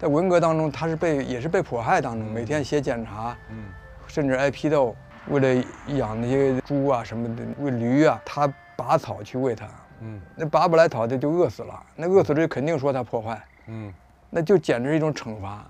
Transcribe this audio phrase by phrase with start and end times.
[0.00, 3.64] 在文革当中，他是被也是被迫害当中，每天写检查，嗯
[4.06, 4.96] 甚至挨批斗。
[5.28, 9.68] 为了养那些猪啊什么的，喂驴啊，他拔草去喂它，
[10.00, 11.78] 嗯那拔不来草的就饿死了。
[11.94, 13.92] 那饿死了就肯定说他破坏，嗯
[14.30, 15.66] 那就简直是一种惩罚。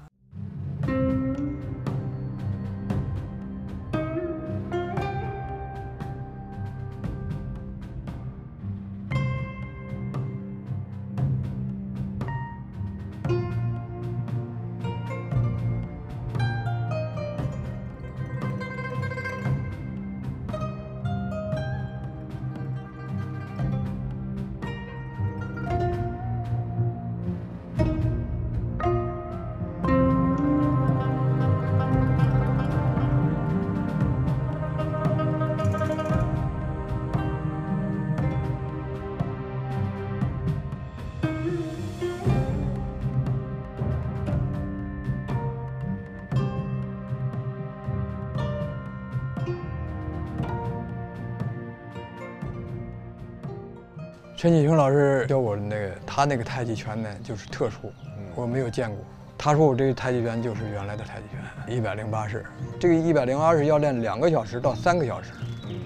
[54.41, 57.93] 陈启雄老师教我的那个，他那个太极拳呢，就是特殊，
[58.35, 58.97] 我没有见过。
[59.37, 62.43] 他说我这个太极拳就是原来的太极拳，一百零八式。
[62.79, 65.33] 这个一百零八式要练两个小时到三个小时，
[65.69, 65.83] 嗯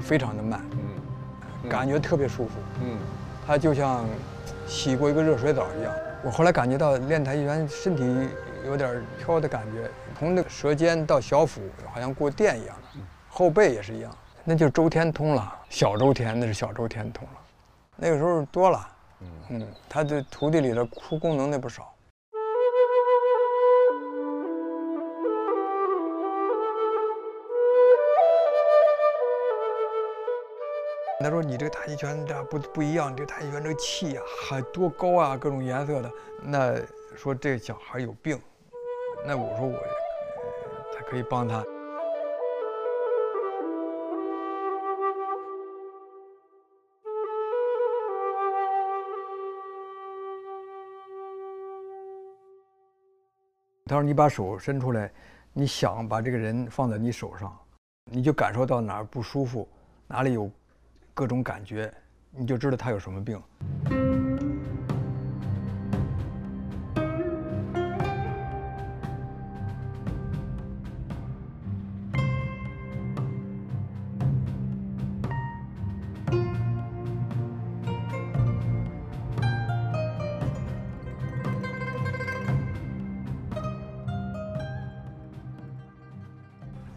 [0.00, 0.60] 非常的慢，
[1.62, 2.58] 嗯感觉特别舒服。
[2.82, 2.98] 嗯
[3.46, 4.04] 它就像
[4.66, 5.94] 洗过一个热水澡一样。
[6.24, 8.28] 我后来感觉到练太极拳，身体
[8.66, 11.60] 有点飘的感觉，从那个舌尖到小腹，
[11.94, 14.10] 好像过电一样的，后背也是一样，
[14.42, 17.34] 那就是周天通了，小周天那是小周天通了。
[18.02, 18.88] 那个时候多了，
[19.50, 21.94] 嗯，他的徒弟里头出功能那不少。
[31.22, 36.10] 他说：“你这个太极拳这不不一样，这个太极拳这个气呀、还多高啊，各种颜色的。
[36.42, 36.74] 那
[37.14, 38.40] 说这个小孩有病，
[39.26, 39.78] 那我说我，
[41.06, 41.62] 可以帮他。
[53.90, 55.10] 他说：“你把手伸出来，
[55.52, 57.52] 你想把这个人放在你手上，
[58.04, 59.68] 你就感受到哪儿不舒服，
[60.06, 60.48] 哪里有
[61.12, 61.92] 各种感觉，
[62.30, 63.42] 你就知道他有什么病。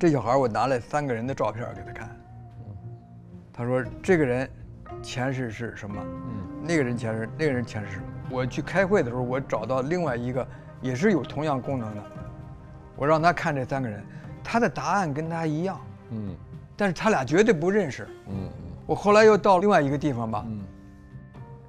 [0.03, 2.09] 这小孩，我拿了三个人的照片给他看，
[3.53, 4.50] 他说这个人
[5.02, 5.96] 前世是什么？
[6.03, 8.06] 嗯那个人前世，那个人前世什么？
[8.30, 10.46] 我去开会的时候，我找到另外一个
[10.81, 12.03] 也是有同样功能的，
[12.97, 14.03] 我让他看这三个人，
[14.44, 16.36] 他的答案跟他一样，嗯
[16.75, 18.06] 但是他俩绝对不认识。
[18.28, 18.52] 嗯
[18.86, 20.66] 我后来又到另外一个地方吧，嗯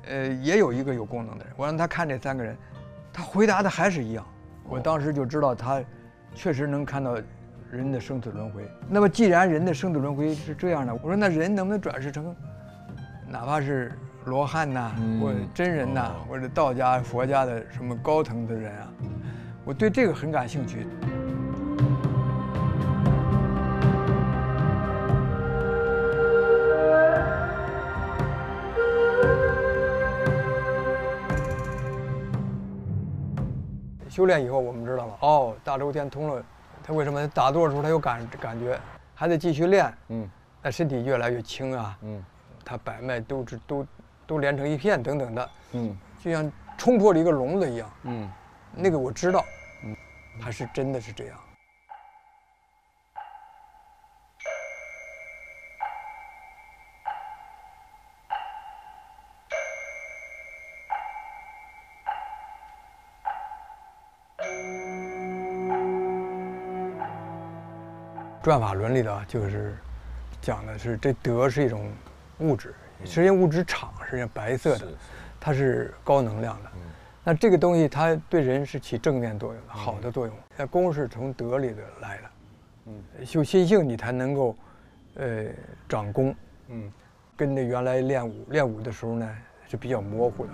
[0.06, 2.56] 呃，也有一个有功能的人，我让他看这三个人，
[3.12, 4.26] 他回答的还是一样。
[4.68, 5.80] 我当时就知道他
[6.34, 7.16] 确实能看到
[7.74, 8.70] 人的生死轮回。
[8.88, 12.34] 那么既然人的生死轮回是这样的，我说那人能不能转世成，
[13.28, 13.90] 哪怕是
[14.26, 18.88] 罗汉呐、嗯或者真人呐、哦或者道家、佛家的什么高层的人啊？
[19.64, 20.86] 我对这个很感兴趣。
[34.08, 36.40] 修炼以后，我们知道了，哦，大周天通了，
[36.86, 38.78] 他为什么打坐的时候他有感感觉，
[39.14, 40.30] 还得继续练，嗯
[40.62, 42.22] 那身体越来越轻啊，嗯
[42.62, 43.86] 他百脉都是都
[44.26, 47.90] 都连成一片等等的，嗯就像冲破了一个笼子一样。
[48.02, 48.30] 嗯
[48.76, 49.42] 那个我知道，
[49.84, 49.96] 嗯，
[50.38, 51.38] 他是真的是这样。
[68.44, 69.74] 转法轮里头啊就是
[70.42, 71.90] 讲的是这德是一种
[72.40, 74.86] 物质，实际上物质场实际上白色的，
[75.40, 76.70] 它是高能量的。
[76.74, 76.80] 嗯
[77.26, 80.36] 那这个东西它对人是起正面作用的，好的作用。
[80.58, 82.22] 那功是从德里头来的，
[82.84, 84.54] 嗯修心性你才能够，
[85.14, 85.46] 呃，
[85.88, 86.36] 长功，
[86.68, 86.92] 嗯
[87.34, 89.36] 跟那原来练武练武的时候呢
[89.66, 90.52] 是比较模糊的。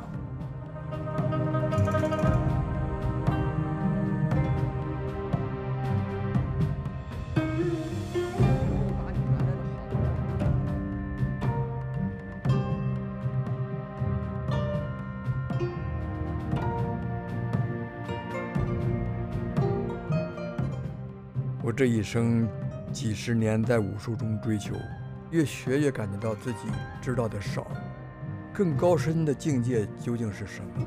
[21.70, 22.49] 我这一生
[22.93, 24.75] 几十年在武术中追求，
[25.31, 26.67] 越学越感觉到自己
[27.00, 27.64] 知道的少，
[28.52, 30.84] 更高深的境界究竟是什么？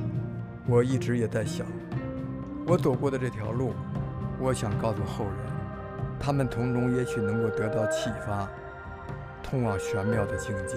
[0.68, 1.66] 我一直也在想，
[2.68, 3.74] 我走过的这条路，
[4.42, 5.36] 我想告诉后人，
[6.20, 8.46] 他们从中也许能够得到启发，
[9.42, 10.76] 通往玄妙的境界。